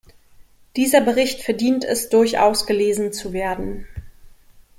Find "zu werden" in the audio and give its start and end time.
3.13-3.85